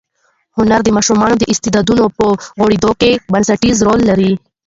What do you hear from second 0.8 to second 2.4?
د ماشومانو د استعدادونو په